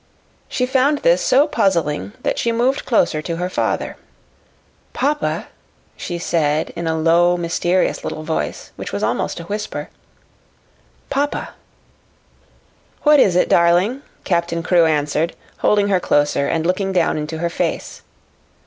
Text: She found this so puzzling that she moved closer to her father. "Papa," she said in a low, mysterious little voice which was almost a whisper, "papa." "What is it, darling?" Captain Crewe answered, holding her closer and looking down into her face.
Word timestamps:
She 0.49 0.65
found 0.65 1.03
this 1.03 1.21
so 1.21 1.45
puzzling 1.45 2.13
that 2.23 2.39
she 2.39 2.51
moved 2.51 2.85
closer 2.87 3.21
to 3.21 3.35
her 3.35 3.51
father. 3.51 3.97
"Papa," 4.93 5.49
she 5.95 6.17
said 6.17 6.71
in 6.75 6.87
a 6.87 6.97
low, 6.97 7.37
mysterious 7.37 8.03
little 8.03 8.23
voice 8.23 8.71
which 8.77 8.91
was 8.91 9.03
almost 9.03 9.39
a 9.39 9.43
whisper, 9.43 9.91
"papa." 11.11 11.49
"What 13.03 13.19
is 13.19 13.35
it, 13.35 13.47
darling?" 13.47 14.01
Captain 14.23 14.63
Crewe 14.63 14.85
answered, 14.87 15.35
holding 15.59 15.89
her 15.89 15.99
closer 15.99 16.47
and 16.47 16.65
looking 16.65 16.91
down 16.91 17.15
into 17.15 17.37
her 17.37 17.51
face. 17.51 18.01